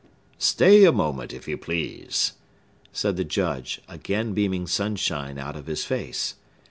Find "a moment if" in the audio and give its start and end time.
0.83-1.47